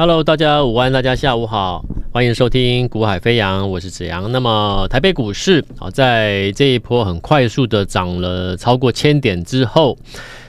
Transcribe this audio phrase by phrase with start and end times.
[0.00, 4.30] Hello，大家午安，大家下午好，欢迎收听《股海飞扬》，我是子阳。
[4.30, 9.98] 那么台北股市啊，在这一波很快速的涨了超过千点之后，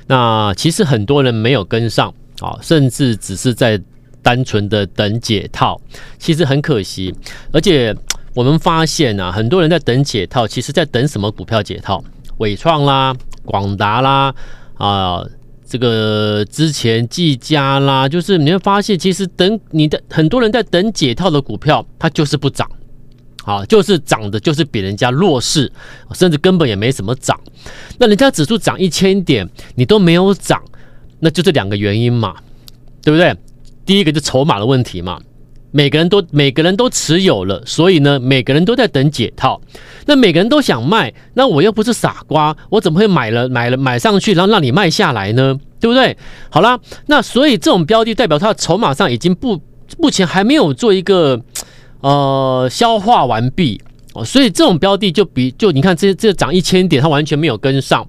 [0.06, 3.82] 那其实很多人没有跟上啊，甚至只是在
[4.22, 5.82] 单纯的等解套，
[6.20, 7.12] 其实很可惜。
[7.52, 7.92] 而且
[8.36, 12.04] 我们发现啊，很多人在等解套，其实在等什么股票解套？
[12.38, 14.32] 纬创啦、广达啦
[14.76, 15.26] 啊。
[15.70, 22.68] 这个之前技嘉啦，就是你会发现，其实等你的很多人在等解套的股票，它就是不涨，
[23.44, 25.72] 啊，就是涨的，就是比人家弱势，
[26.14, 27.40] 甚至根本也没什么涨。
[28.00, 30.60] 那人家指数涨一千点，你都没有涨，
[31.20, 32.34] 那就这两个原因嘛，
[33.04, 33.36] 对不对？
[33.86, 35.22] 第一个就筹码的问题嘛。
[35.72, 39.62] 每个人都每个人都持有了，所以呢，每个人都在等解套。
[40.06, 45.60] 那每个人都想卖，那我又不是傻瓜，我怎么会买了买了买上去，然后让你卖下来呢？
[45.80, 46.18] 对不对？
[46.50, 49.62] 好啦，那所以这种标的代表它的筹码上已经不
[49.98, 51.40] 目前还没有做一个
[52.02, 53.80] 呃消化完毕
[54.14, 58.06] 哦，所以这种标的就比就你看这这涨一千点，它完全没有跟上。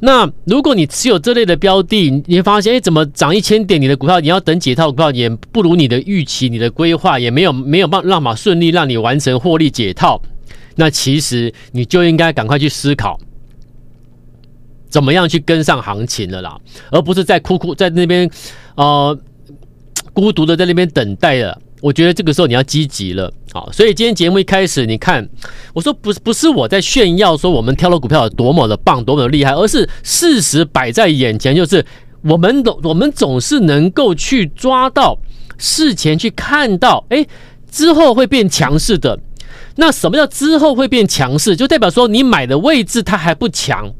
[0.00, 3.80] 那如果你持有这类的标的，你会发现，哎，怎么涨一千点？
[3.80, 10.20] 你的股票你要等解套股票，也不如你的预期，你的规划也没有没有办让法顺利让你完成获利解套。
[10.76, 13.18] 那其实你就应该赶快去思考，
[14.88, 16.58] 怎么样去跟上行情了啦，
[16.90, 18.28] 而不是在哭哭在那边，
[18.74, 19.18] 呃，
[20.12, 21.60] 孤独的在那边等待了。
[21.84, 25.28] 我觉得这个时候你要积极了，好，所以今天节目一开始，你看
[25.74, 31.84] 我说不是不是我在炫耀说我们挑的股票有多么的棒，多么的厉害，而是事实摆在眼前，就是
[32.22, 35.18] 我们总我们总是能够去抓到
[35.58, 37.26] 事前去看到，哎，
[37.70, 39.20] 之后会变强势的。
[39.76, 41.54] 那什么叫之后会变强势？
[41.54, 43.92] 就代表说你买的位置它还不强，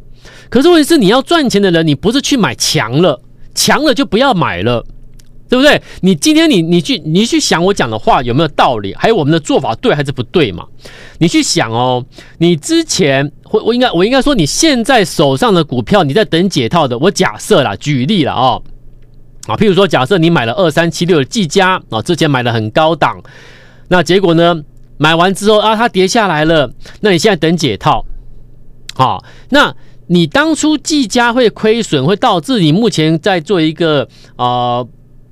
[0.49, 3.21] 可是问题是你要赚钱的人，你不是去买强了，
[3.55, 4.87] 强了就不要买了。
[5.55, 5.81] 对不对？
[6.01, 8.93] 你今天你你去你去想我讲的话有没有道理？
[8.97, 10.67] 还有我们的做法对还是不对嘛？
[11.19, 12.05] 你去想哦。
[12.39, 16.99] 你之前我我应该我应该说你现在手上的股票你在等解套的。
[16.99, 18.61] 我假设啦，举例了哦。
[19.47, 23.23] 啊，譬如说假设你买了二三七六的技嘉啊，之前买的很高档，
[23.87, 24.61] 那结果呢，
[24.99, 26.69] 买完之后啊它跌下来了，
[27.01, 28.05] 那你现在等解套。
[28.97, 29.73] 好，那
[30.09, 34.85] 你当初技嘉会亏损，会导致你目前在做一个啊。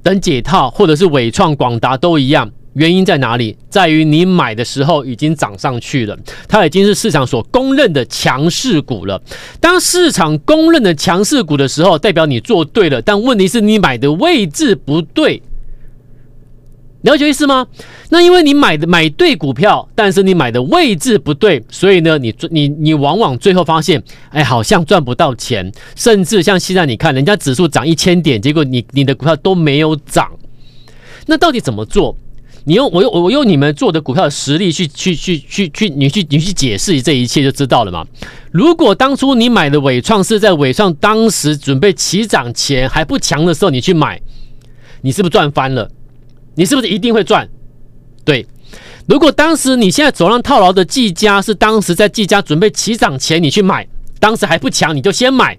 [0.02, 3.56] 等解套，或者是伟创、广达都一样，原因在哪里？
[3.70, 6.18] 在于你买的时候已经涨上去了，
[6.48, 9.22] 它已经是市场所公认的强势股了。
[9.60, 15.42] 当市场公认的强势股的时候，代表你做对了，但问题是你买的位置不对。
[17.02, 17.66] 了解意思吗？
[18.10, 30.30] 那因为你买的买对股票，但是你买的位置不对，所以呢，你你你往往最后发现，哎，好像赚不到钱，甚至像现在你看，人家指数涨一千点，结果你你的股票都没有涨。
[31.26, 32.16] 那到底怎么做？
[32.64, 38.06] 你用我用我用你们做的股票的实力去去去去去，你去你去解释这一切就知道了嘛。
[38.52, 44.20] 如果当初你买的伟创是在伟创当时准备起涨前还不强的时候你去买，
[45.00, 45.90] 你是不是赚翻了？
[46.54, 47.48] 你是不是一定会赚？
[48.24, 48.46] 对，
[49.06, 53.86] 如果当时你现在手上套牢的技嘉是当时在技嘉准备起涨前你去买，
[54.20, 55.58] 当时还不强你就先买，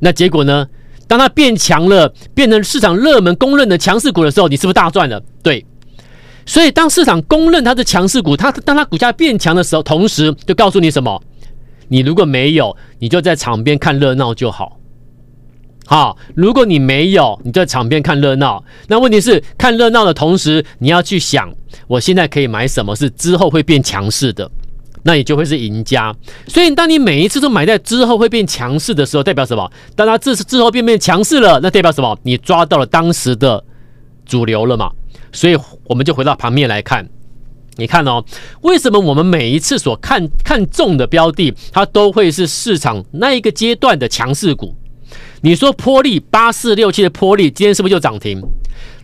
[0.00, 0.66] 那结果呢？
[1.06, 5.20] 当它变强了，变成市场热门公认的强势股的时候，你是不是大赚了？
[5.42, 5.66] 对，
[6.46, 11.20] 所以当市场公认它是强势股，它当它股价变强的时候，同时就告诉你什么？
[11.88, 14.79] 你如果没有，你就在场边看热闹就好。
[15.90, 21.52] 好，如果你没有，你在场边看热闹，那问题是看热闹的同时，你要去想，
[21.88, 24.48] 我现在可以买什么是之后会变强势的，
[25.02, 26.14] 那你就会是赢家。
[26.46, 29.68] 所以，当你每一次都买在之后会变强势的时候，代表什么？
[29.96, 32.16] 当它自之后变变强势了，那代表什么？
[32.22, 33.64] 你抓到了当时的
[34.24, 34.92] 主流了嘛？
[35.32, 37.04] 所以，我们就回到盘面来看，
[37.78, 38.24] 你看哦，
[38.60, 44.76] 为什么我们每一次所看看中的标的，它都会是市场那一个阶段的强势股？
[45.42, 48.40] 你说波利八四六七的波利今天是不是就涨停？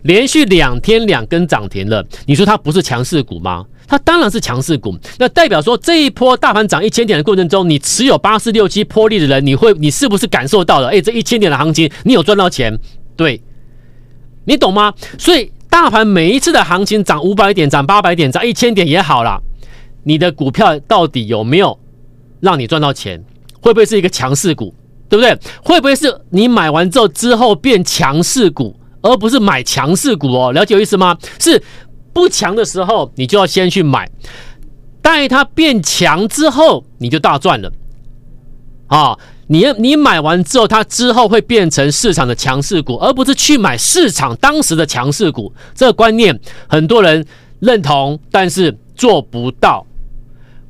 [0.03, 2.05] 连续两天两根涨停了。
[2.25, 3.65] 你说它不是强势股吗？
[3.87, 4.97] 它当然是强势股。
[5.17, 10.89] 那代表说这一波大盘涨一千点的过程中，你持有八四六七破利的人，你会你是不是感受到了？
[10.89, 12.77] 哎，这一千点的行情，你有赚到钱？
[13.15, 13.41] 对，
[14.45, 14.93] 你懂吗？
[15.17, 19.41] 所以大盘每一次的行情涨五百点、涨八百点、涨一千点也好了，
[20.03, 21.79] 你的股票到底有没有
[22.39, 23.23] 让你赚到钱？
[23.59, 24.73] 会不会是一个强势股？
[25.09, 25.37] 对不对？
[25.63, 30.51] 会不会是你买完之后之后变强势股，而不是买强势股哦？
[30.51, 31.17] 了解我意思吗？
[31.39, 31.61] 是
[32.13, 34.09] 不强的时候，你就要先去买，
[35.01, 37.71] 待它变强之后，你就大赚了。
[38.87, 39.17] 啊，
[39.47, 45.53] 你你买完之后，它之后会变成市场的强势股，而不是去买市场当时的强势股。
[45.73, 46.37] 这个观念
[46.67, 47.25] 很多人
[47.59, 49.86] 认同，但是做不到。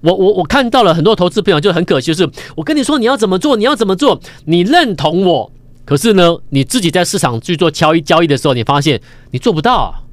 [0.02, 5.52] 我我我看到了很多投资朋友就很可惜，就是我跟你说你要怎么做，你要怎么做，你认同我，
[5.86, 9.02] 可是呢，你自己在市场去做交易交易的时候，你发现
[9.32, 10.04] 你做不到啊。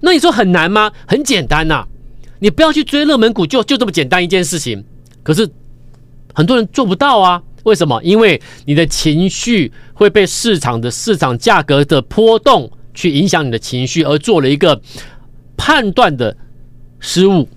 [0.00, 0.92] 那你说很难吗？
[1.06, 1.86] 很简单呐，
[2.40, 4.84] 你不要去追热门股，就就这么简单一件事情。
[5.22, 5.48] 可是
[6.34, 7.42] 很多人做不到啊。
[7.64, 7.98] 为什么？
[8.02, 14.78] 因为你的情绪会被市场的市场价格的波动去影响你的情绪，而做了一个
[15.56, 16.36] 判断的
[17.00, 17.48] 失误。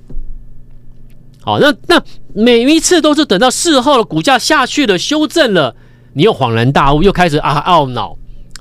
[1.48, 2.04] 好，那那
[2.34, 5.74] 每一次都是等到事后的股价下去了，修正了，
[6.12, 8.18] 你又恍然大悟，又开始啊懊恼、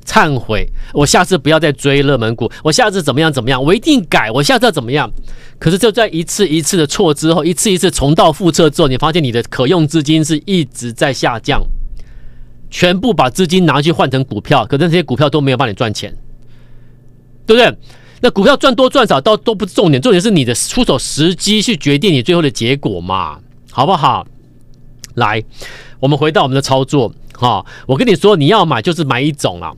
[0.07, 0.69] 忏悔。
[0.95, 5.11] 我下次不要再追热门股，我下次怎么样怎么样，我一定改，我下次要怎么样？
[5.59, 11.61] 可是就在一次一次的错之后，一次一次重蹈覆辙之后，你发现你的可用资金是一直在下降，
[12.71, 16.15] 全部把资金拿去换成股票，可是这些股票都没有帮你赚钱，
[17.45, 17.77] 对不对？
[18.21, 23.39] 那股票赚多赚少倒都不是重点，重点是你的出手时机去决定你最后的结果嘛，
[23.71, 24.27] 好不好？
[25.15, 25.43] 来，
[26.01, 29.73] 我们回到我们的操作哈，我跟你说，你要买就是买一种啊。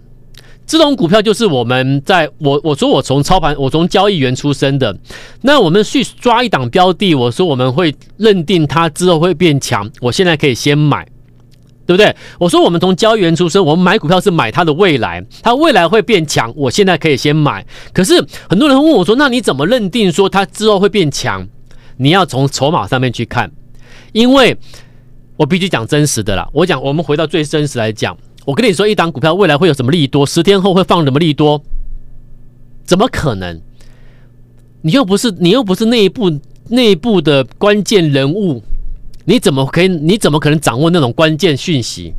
[0.67, 4.95] 这种股票就是我们在我我说我从操盘我从交易员出身的，
[5.41, 11.09] 那我们去抓一档标的，我说我们会认定它之后会变强，我现在可以先买，
[11.89, 12.15] 对不对？
[12.39, 17.65] 我说我们从交易员出身，我们买股票是买它的未来，它未来会变强，我现在可以先买。
[17.95, 21.49] 可是很多人问我说，那你怎么认定说它之后会变强？
[21.97, 23.51] 你要从筹码上面去看，
[24.13, 24.55] 因为
[25.39, 26.47] 我必须讲真实的啦。
[26.53, 28.15] 我讲我们回到最真实来讲。
[28.45, 30.27] 我跟你说，一档股票未来会有什么利多？
[30.27, 31.63] 十天后会放什么利多？
[32.85, 33.59] 怎么可能？
[34.83, 36.39] 你又不是你又不是内部
[36.69, 38.63] 内部的关键人物，
[39.29, 39.89] 你怎么可以？
[39.89, 42.15] 你怎么可能掌握那种关键讯息？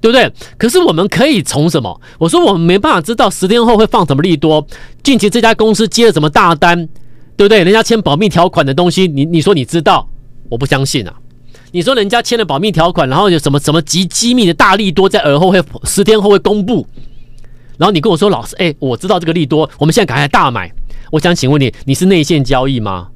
[0.00, 0.32] 对不对？
[0.56, 2.00] 可是我们可以从什么？
[2.18, 4.64] 我说我们没办法知道十天后会放什么利多。
[5.02, 6.86] 近期这家公司接了什么大单？
[7.36, 7.64] 对不对？
[7.64, 10.08] 人家签保密条款的东西，你你说你知道？
[10.48, 11.12] 我不相信啊。
[11.72, 16.86] 你说人家签了保密条款，然后有什么什么极机密的大利多在而后会十天后会公布，
[17.76, 20.70] 然后你跟我说老师，哎，我知道这个利多，我们现在赶快大买。
[21.10, 23.08] 我想请问你，你是内线交易吗？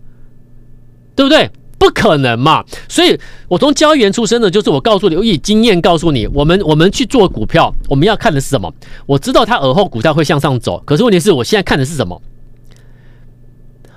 [1.14, 1.48] 对不对？
[1.78, 2.64] 不可能嘛！
[2.88, 3.18] 所以
[3.48, 8.72] 我从交易员出身的，就是我告诉你，我以经验告诉你，我们我们去做股票，我们要看的是什么？
[9.06, 12.20] 我知道它而后股价会向上走，可是问题是我现在看的是什么？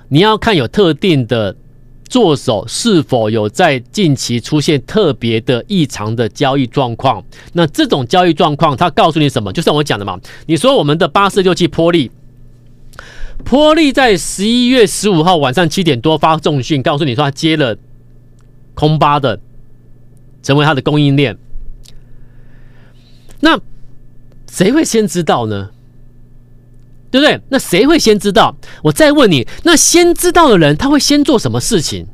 [0.08, 1.56] 你要看有特定的。
[2.10, 7.22] 作手是否有在近期出现特别的异常的交易状况？
[7.52, 9.52] 那这种交易状况，它告诉你什么？
[9.52, 10.18] 就像我讲的嘛。
[10.46, 12.10] 你说我们的八四六七破例，
[13.44, 17.76] 波利在十一月十五号晚上七点多发重讯，告诉你说他接了
[18.74, 19.40] 空巴的，
[20.42, 21.36] 成为他的供应链。
[23.40, 23.58] 那
[24.50, 25.70] 谁会先知道呢？
[27.10, 27.40] 对不对？
[27.48, 28.54] 那谁会先知道？
[28.84, 32.06] 我再问你，那先知道的人他会先做什么事情？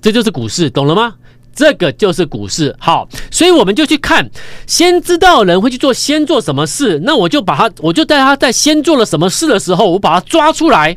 [0.00, 1.16] 这就是股市，懂了吗？
[1.54, 2.74] 这个就是股市。
[2.78, 4.30] 好，所以我们就去看，
[4.66, 7.00] 先知道人会去做先做什么事。
[7.04, 10.96] 那我就把他，我就带他在先做了什么事的时候，我把他抓出来。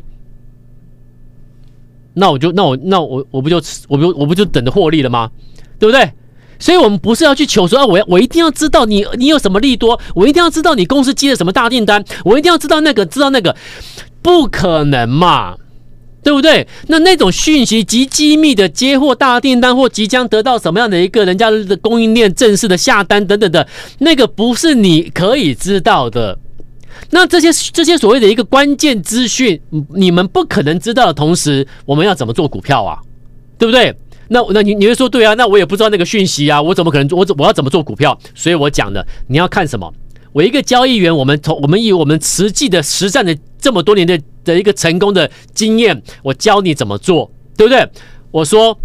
[2.14, 5.30] 那我就，那我，那我，我不就，我不，我不就等着获利了吗？
[5.78, 6.10] 对不对？
[6.58, 13.54] 所以，我们不是要去求说啊，我要我一定要知道你你有什么利多，我一定要知道你公司接了什么大订单，我一定要知道那个知道那个，
[14.22, 15.54] 不可能嘛，
[16.26, 16.66] 对不对？
[16.88, 23.64] 那那种讯息极机密的接获大订单或即将得到什么样的一个人家的供应链正式的下单等等的，
[24.00, 26.36] 那个不是你可以知道的。
[27.10, 29.60] 那这些这些所谓的一个关键资讯，
[29.94, 32.98] 你们不可能知道的同时，我们要怎么做股票啊？
[33.56, 33.94] 对不对？
[34.26, 35.32] 那那你你会说对啊？
[35.34, 38.18] 那我也不知道那个讯息啊，我怎么可能我我要怎么做股票？
[38.34, 39.94] 所以我讲的你要看什么？
[40.32, 47.86] 我一个交易员，我们从我们以我们实际的实战的这么多年的的一个成功的经验，我教你怎么做，对不对？
[48.30, 48.78] 我说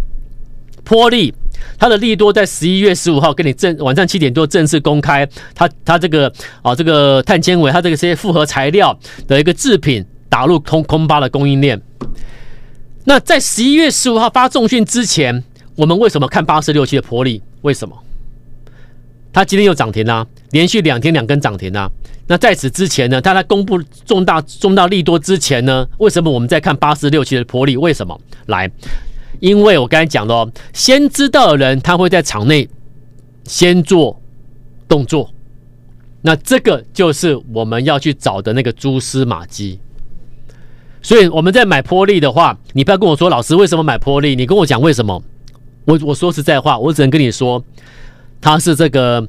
[0.84, 1.32] 波利，
[1.78, 11.80] 它的利多在十一月十五号跟你正晚上七点多正式公开，它它这个啊这个碳纤维，它这个这些复合材料的一个制品打入空空巴的供应链。
[13.04, 15.42] 那在十一月十五号发重讯之前，
[15.76, 17.40] 我们为什么看八十六七的波力？
[17.62, 17.96] 为什么？
[19.32, 21.90] 它今天又涨停啊，连续两天两根涨停啊。
[22.28, 27.76] 那在此之前呢，他在公布重大重大利多之前呢，为什么我们在看八四六七的波力？
[27.76, 28.18] 为什么？
[28.46, 28.70] 来，
[29.40, 32.68] 因为我刚才讲了，先知道的人他会在场内
[33.44, 34.18] 先做
[34.88, 35.28] 动作，
[36.22, 39.80] 那这个就是我们要去找的那个蛛丝马迹。
[41.02, 45.20] 所以我们在买波力的话，你不要跟我说老师为什么买波力，你跟我讲为什么。
[45.84, 47.62] 我我说实在话，我只能跟你说，
[48.40, 49.26] 它是这个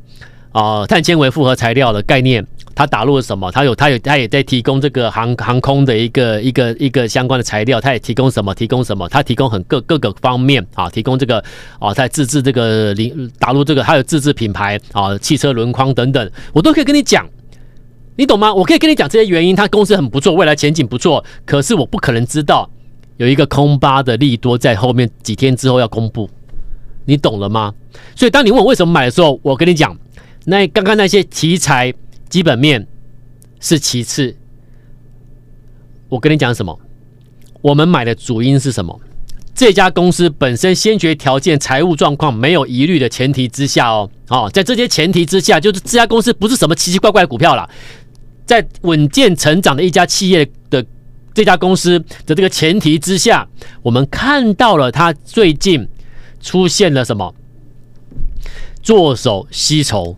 [0.53, 2.45] 啊、碳纤维复合材料的概念。
[2.75, 3.51] 它打入了什么？
[3.51, 7.79] 它有，它有，它也在提供这个航航空的一个一个一个相关的材料。
[7.79, 8.51] 它也提供什么？
[8.55, 9.07] 提供什么？
[9.09, 11.43] 它提供很各各个方面啊，提供这个
[11.77, 17.29] 啊，在自制这个零打入这个，还有自制品牌啊，汽车轮框等等，我都可以跟你讲，
[18.15, 18.51] 你懂吗？
[18.51, 21.23] 我可以跟你讲这些原因，它公司很不错，未来前景不错。
[21.45, 22.67] 可是我不可能知道
[23.17, 26.27] 有一个空巴的利多在后面几天之后要公布，
[27.05, 27.71] 你懂了吗？
[28.15, 29.95] 所以当你问我为什么买的时候，我跟你讲，
[30.45, 31.93] 那刚刚那些题材。
[32.29, 32.87] 基本面
[33.59, 34.35] 是其次，
[36.09, 36.79] 我跟你讲什么？
[37.61, 38.99] 我们买的主因是什么？
[39.53, 47.69] 这家公司本身先决条件、财务状况没有疑虑的前提之下哦，哦，在这些前提之下，就是这家公司不是什么奇奇怪怪的股票啦，
[48.47, 50.83] 在稳健成长的一家企业的
[51.35, 53.47] 这家公司的这个前提之下，
[53.83, 55.87] 我们看到了它最近
[56.41, 57.35] 出现了什么？
[58.83, 60.15] 做手吸筹。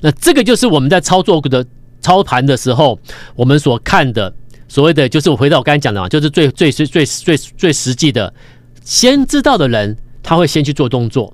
[0.00, 1.64] 那这个就是我们在操作的
[2.00, 2.98] 操盘的时候，
[3.36, 4.34] 我们所看的
[4.68, 8.34] 所谓的，就是我回到我刚才讲的嘛，就是最最最最最最实际的，
[8.82, 11.32] 先知道的人他会先去做动作。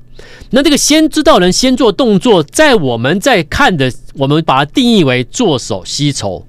[0.50, 6.46] 那这个先知道人先做动作，在我们在看的，我们把它定义为做手吸筹。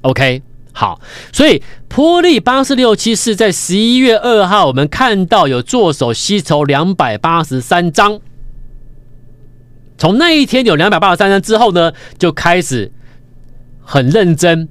[0.00, 0.98] OK，好，
[1.30, 8.18] 所以波利八四六七是在十一月二号，我们看到有做手吸筹两百八十三张。
[10.00, 12.90] 从那一天有两百八十三张之后呢，就开始
[13.82, 14.66] 很认真、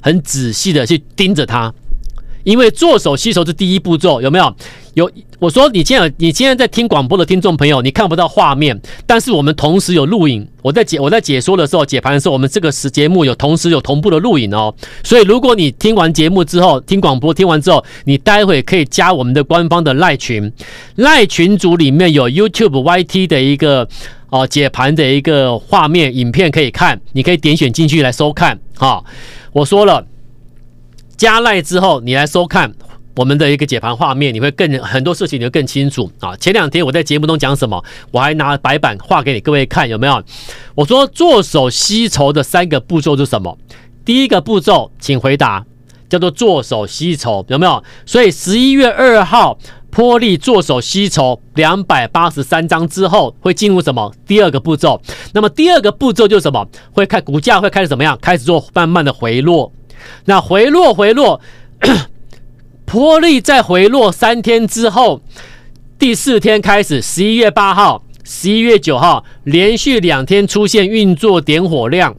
[0.00, 1.72] 很仔细的去盯着它，
[2.42, 4.56] 因为做手吸筹是第一步骤，有没有？
[4.94, 5.10] 有。
[5.38, 10.44] 我说你现在你现在在听广播的听众朋友，你看不到画面，但是我们同时有录影。
[10.60, 14.74] 我在解我在解说的时候，解盘的时候，我们这个时节目有同时有同步的录影哦。
[15.04, 20.52] 所以如果你听完节目之后，听广播听完之后，你待会可以加我们的官方的赖群，
[20.96, 23.88] 赖群组里面有 YouTube YT 的一个。
[24.32, 28.58] 哦，解盘的一个画面影片可以看，你可以点选进去来收看。
[28.78, 29.04] 哈、
[29.52, 30.06] 我说了，
[31.18, 32.72] 加赖之后你来收看
[33.14, 36.34] 我们的一个解盘画面，你会更很多事情你会更清楚啊。
[36.36, 40.22] 前两天我在节目中讲什么，我还拿白板画给你各位看，有没有？
[40.74, 43.58] 我说做手吸筹的三个步骤是什么？
[44.02, 45.62] 第一个步骤，请回答，
[46.08, 47.84] 叫做做手吸筹，有没有？
[48.06, 49.58] 所以十一月二号。
[49.92, 54.10] 波力做手吸筹两百八十三张之后，会进入什么？
[54.26, 54.98] 第二个步骤。
[55.34, 56.66] 那么第二个步骤就是什么？
[56.92, 58.18] 会开股价会开始怎么样？
[58.20, 59.70] 开始做慢慢的回落。
[60.24, 61.38] 那回落回落，
[62.86, 65.20] 波力在回落三天之后，
[65.98, 72.16] 第四天开始，十一月八号、十一月九号连续两天出现运作点火量。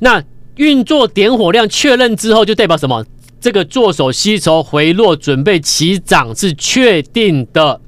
[0.00, 0.22] 那
[0.56, 3.06] 运作点火量确认之后，就代表什么？
[3.40, 7.80] 这个做手吸筹回落准备起涨是确定的，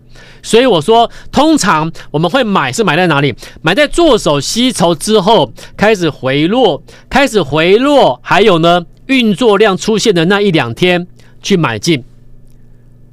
[0.42, 3.34] 所以我说，通常我们会买是买在哪里？
[3.60, 11.06] 买在做手吸筹之后开始回落，开始回落，还有呢，运作量出现的那一两天
[11.42, 12.02] 去买进，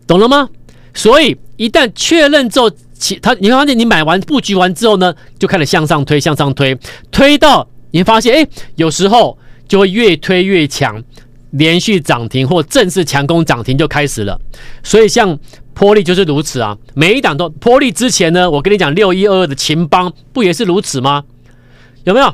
[0.08, 0.50] 懂了吗？
[0.94, 6.78] 所以一旦确认之后，其他你会发现，你买完布局完之后呢，就开始向上推，向上推，
[7.12, 11.04] 推到你会发现，哎，有时候就会越推越强。
[11.52, 14.40] 连续涨停或正式强攻涨停就开始了，
[14.84, 15.38] 所以像
[15.74, 21.24] 波利就是如此啊，每一档都波利之前呢，我跟你讲六一二二的秦邦不也是如此吗？
[22.04, 22.34] 有没有？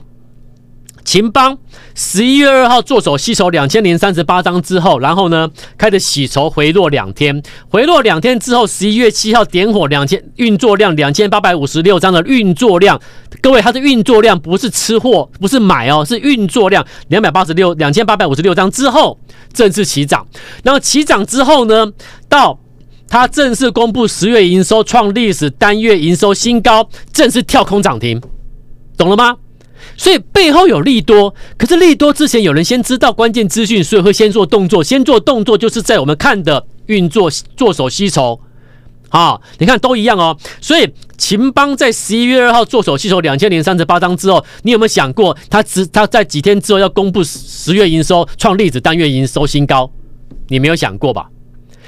[1.06, 1.56] 秦邦
[1.94, 13.00] 十一月二号做手吸筹两千零三十八张之后，然后呢开始洗筹回落两天，回落两天之后，十一月七号点火两千运作量两千八百五十六张的运作量，
[13.40, 19.18] 各位它的运作量不是吃货，不是买哦，是运作量两百八十六两千八百五十六张之后
[19.54, 20.26] 正式起涨，
[20.64, 21.92] 然后起涨之后呢，
[22.28, 22.60] 到
[23.08, 28.20] 它正式公布十月营收创历史单月营收新高，正式跳空涨停，
[28.98, 29.38] 懂了吗？
[29.98, 34.84] 所以背后有利多，可是利多之前有人先知道关键资讯，所以会先做动作。
[34.84, 38.40] 先做动作就是在我们看的运作做手吸筹，
[39.10, 40.38] 啊，你看都一样哦。
[40.60, 49.90] 所以秦邦在十一月二号做手吸筹两千零三十八张之后，你有没有想过他只他在几天之后要公布十月营收创历史单月营收新高？
[50.50, 51.28] 你没有想过吧？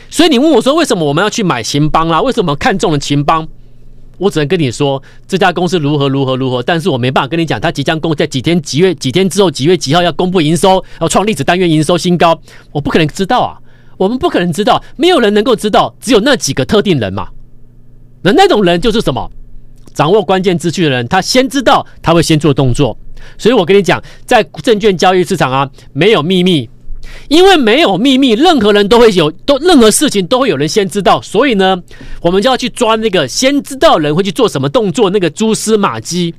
[0.10, 2.22] 所以你问我说，为什么我们要去买秦邦啦？
[2.22, 3.48] 为什么看中了秦邦？
[4.18, 12.40] 我只能跟你说这家公司如何如何如何，但是我没办法跟你讲，它即将公在几天几月几天之后几月几号要公布营收，要创历史单月营收新高，
[12.72, 13.58] 我不可能知道啊，
[13.98, 17.30] 我们不可能知道，没有人能够知道，只有那几个特定人嘛。
[18.24, 19.30] 那那种人就是什么？
[19.94, 22.98] 掌握关键资讯的人，他先知道，他会先做动作。
[23.38, 26.70] 所以我跟你讲，在证券交易市场啊，没有秘密，
[27.28, 31.82] 因为没有秘密，任何人都会有，都任何事情都会有人先知道，所以呢，
[32.22, 36.34] 我们就要去抓那个先知道人会去做什么动作，那个蛛丝马迹，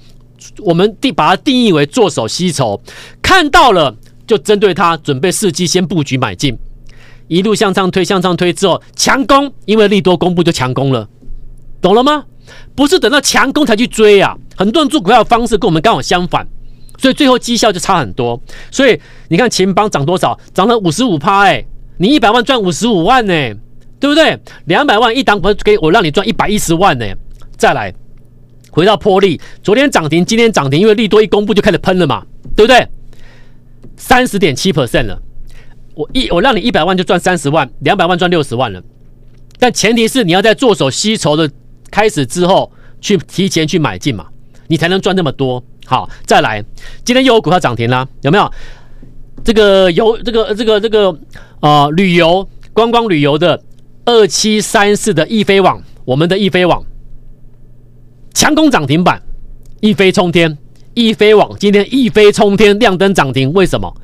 [0.58, 2.80] 我们定把它定义为做手吸筹，
[3.20, 3.94] 看到了
[4.26, 6.58] 就针对它准备伺机先布局买进，
[7.28, 11.08] 一路向上推，向上推之后强攻，因为利多公布就强攻了，
[11.80, 12.24] 懂了吗？
[12.74, 14.34] 不是等到强攻才去追啊！
[14.56, 16.46] 很多人做股票的方式跟我们刚好相反，
[16.98, 18.38] 所以最后绩效就差很多。
[18.70, 20.38] 所以你看秦邦涨多少？
[20.52, 21.64] 涨了五十五趴，哎，
[21.96, 23.32] 你一百万赚五十五万呢，
[23.98, 24.38] 对不对？
[24.66, 27.06] 两百万一档股给我让你赚一百一十万呢。
[27.56, 27.94] 再来，
[28.70, 32.24] 回到波丽，昨天涨停，今天涨停，因为利多一公布就开始喷了嘛，
[32.54, 32.86] 对不对？
[33.96, 35.20] 三十点七 percent 了，
[35.94, 38.82] 我一我让你一百万就赚三十万，两百万赚六十万了，
[39.58, 41.50] 但前提是你要在做手吸筹的。
[41.90, 44.26] 开始之后去提前去买进嘛，
[44.66, 45.64] 你才能赚那么多。
[45.88, 46.62] 好，再来，
[47.02, 48.52] 今天又有股票涨停了，有没有？
[49.42, 51.18] 这个游这个这个这个
[51.60, 53.62] 呃旅游观光旅游的
[54.04, 56.84] 二七三四的易飞网，我们的易飞网
[58.34, 59.22] 强攻涨停板，
[59.80, 60.58] 一飞冲天，
[60.92, 63.94] 易飞网今天一飞冲天亮灯涨停，为什么？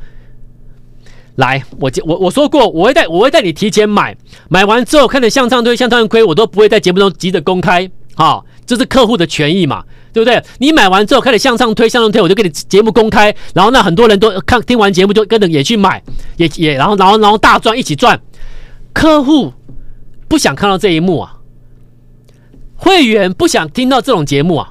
[1.37, 4.17] 来，我我我说过，我会带我会带你提前买，
[4.49, 10.43] 买完之后看着向上推向上亏，我都不会在节目中急着公开，好、这是客户的权益嘛，对不对？
[10.59, 16.03] 你买完之后开始向上推向上推，我就给你节目公开，然后那很多人都看听完节目就跟着也去买，
[16.37, 18.21] 也也然后然后然后大赚一起赚，
[18.93, 19.53] 客户
[20.29, 21.35] 不想看到这一幕啊，
[22.77, 24.71] 会员不想听到这种节目啊。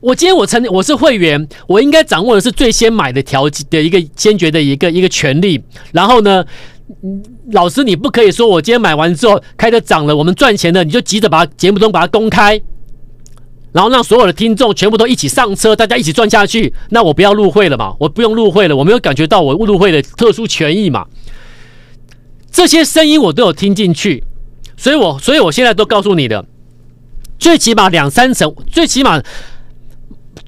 [0.00, 5.60] 我今天我成我是会员，我应该掌握的是最先买的条件的一个先决的一个一个权利。
[5.90, 6.44] 然后呢，
[7.52, 12.60] 老师你不可以说我今天买完之后开始涨了，我们赚钱了，你就急着把节目中把它公开，
[13.72, 16.72] 然后让所有的听众全部都一起上车，大家一起赚下去。
[16.90, 17.94] 那我不要入会了嘛？
[18.00, 21.06] 我不用入会了，我没有感觉到我入会的特殊权益嘛？
[22.50, 24.24] 这些声音我都有听进去，
[24.76, 26.44] 所以我所以我现在都告诉你的，
[27.38, 29.22] 最起码两三层，最起码。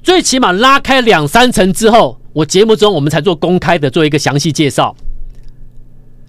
[0.03, 4.95] 最起码拉开两三层之后，我节目中我们才做公开的做一个详细介绍，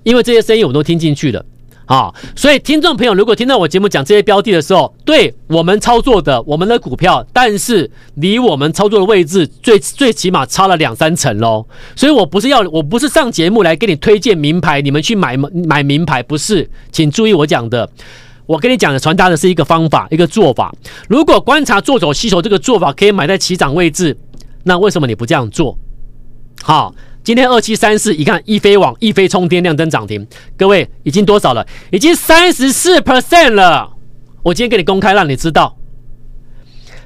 [0.03, 1.45] 因为这些声音我都听进去了
[1.87, 17.89] 啊，所以听众朋友如果听到我节目讲这些标的的时候，对我们操作的我们的股票，但是离我们操作的位置最最起码差了两三层喽，所以我不是要我不是上节目来给你推荐名牌，你们去买买名牌，不是，请注意我讲的。
[18.45, 20.75] 我跟你讲的传达的是一个方法，一个做法。
[21.09, 24.17] 如果观察做手吸筹这个做法可以买在起涨位置，
[24.65, 25.79] 那为什么你不这样做？
[26.63, 26.95] 好，
[27.25, 30.25] 今天二七三四，一看一飞网一飞冲天亮灯涨停，
[30.57, 31.67] 各位已经多少了？
[31.91, 33.91] 已经三十四 percent 了。
[34.45, 35.77] 我今天给你公开，让你知道，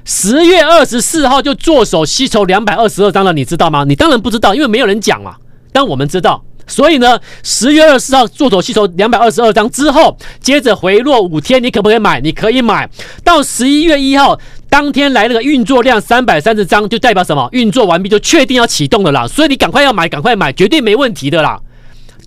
[0.05, 3.83] 十月二十四号就做手吸筹两百二十二张了，你知道吗？
[3.83, 5.37] 你当然不知道，因为没有人讲嘛。
[5.71, 6.43] 但我们知道。
[6.69, 12.19] 所以呢，十月二十四号做手吸筹两百二十二张之后，接着回落五天，你可不可以买？
[12.19, 12.89] 你可以买。
[13.23, 14.37] 到十一月一号
[14.69, 17.47] 当天来那个运作量三百三十张，就代表什么？
[17.51, 19.27] 运作完毕就确定要启动了啦。
[19.27, 21.59] 所以你赶快要买，赶快买，绝对没问题的啦。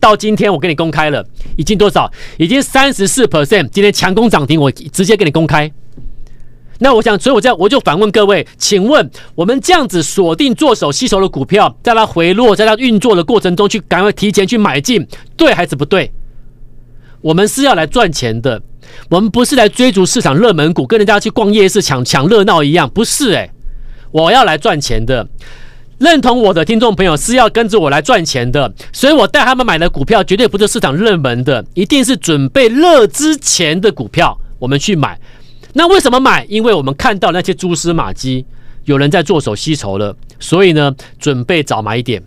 [0.01, 1.25] 到今天我给你公开了，
[1.57, 2.11] 已经多少？
[2.39, 3.69] 已经三十四 percent。
[3.69, 5.71] 今天强攻涨停，我直接给你公开。
[6.79, 16.11] 那我想，所以我这样我就反问各位，请问我们这样子锁定做手吸筹的股票，在它回落，在它运作的过程中去赶快提前去买进，对还是不对？
[17.21, 18.63] 我们是要来赚钱的，
[19.09, 23.51] 我们不是来追逐市场热门股，跟人家去逛夜市抢抢热闹一样，不是诶、
[24.11, 25.29] 我要来赚钱的，
[25.99, 35.19] 认同我的听众朋友是要跟着我来赚钱的，所以我带他们买的股票绝对不是市场热门的，一定是准备热之前的股票，我们去买。
[35.73, 36.45] 那为什么买？
[36.49, 38.45] 因为我们看到那些蛛丝马迹，
[38.85, 42.23] 有人在做手吸筹了，所以呢，准备早买一点。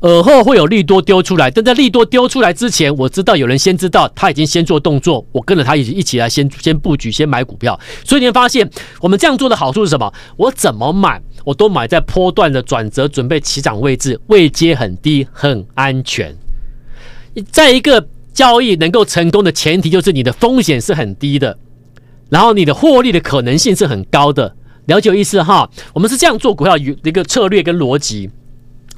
[0.00, 7.78] 尔后会有利多丢出来，但在利多丢出来之前，我知道有人先知道，他已经先做动作，我跟着他一起一起来先先布局，先买股票。
[8.04, 8.68] 所以你会发现，
[9.00, 10.12] 我们这样做的好处是什么？
[10.36, 16.34] 我怎么买，我都买在波段的转折准备起涨位置，位阶很低，很安全。
[17.50, 21.58] 在一个交易能够成功的前提，就是你的风险是很低的。
[22.28, 24.54] 然后你的获利的可能性是很高的，
[24.86, 25.70] 了解意思哈？
[25.94, 28.28] 我们是这样做股票的一个策略跟逻辑。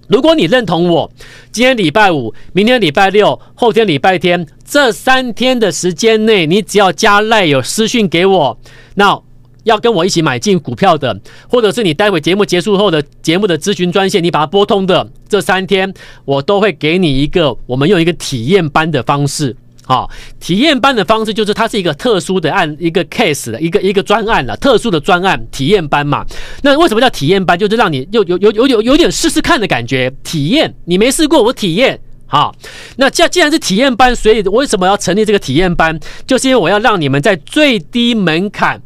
[0.08, 1.10] 如果你认同我，
[1.52, 8.58] 今天礼拜五，明天礼拜六，后天礼拜天这三天的时间内，你只要加赖有私讯给我，
[8.94, 9.20] 那
[9.64, 15.92] 要跟我一起买进股票的，或者是你待会节目结束后的节目的咨询专线，你把它拨通的，这三天
[16.24, 19.54] 我都会给你一个，我们用一个体验班的方式。
[19.88, 26.26] 好，体验班的方式就是它是一个特殊的案，一个 case 的一个一个专案了，特殊的专案体验班嘛。
[26.60, 27.58] 那为什么叫体验班？
[27.58, 30.74] 就是让你有有有有有有点试试看的感觉，体验。
[30.84, 32.54] 你没试过，我体验，好，
[32.96, 35.98] 那既既然是体验班，所以为什么要成立这个体验班？
[36.26, 38.82] 就是因为我要让你们在最低门槛。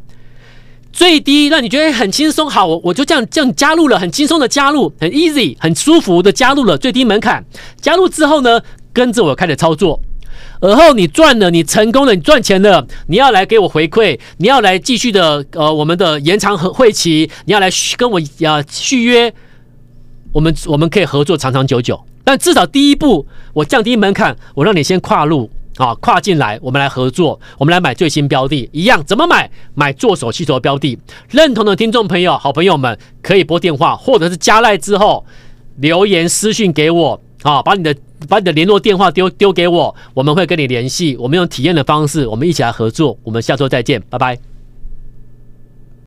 [0.92, 7.44] 最低让你觉得很轻松，好，我我就这样这样加入了，很轻松的加入，很 easy，很舒服的加入了最低门槛。
[7.80, 8.60] 加入之后呢，
[8.92, 9.98] 跟着我开始操作，
[10.60, 19.32] 而后你赚了，你成功了，你赚钱了，你要来给我回馈，你要来继续的呃我们的延长和会期，你要来续跟我呃续约，
[20.32, 22.00] 我们我们可以合作长长久久。
[22.24, 25.50] 但至少第一步，我降低门槛，我让你先跨入。
[25.78, 29.50] 啊，跨进来，我们来合作，我们来买最新标的，一样怎么买？
[29.74, 30.98] 买做手气头标的，
[31.30, 35.24] 认同的听众朋友、好朋友们可以拨电话，或者是加赖之后
[35.78, 37.94] 留言私讯给我，啊，把你的
[38.28, 44.51] 把你的联络电话丢丢给我，我们会跟你联系，我们用体验的方式，我们一起来合作，我们下周再见，拜拜。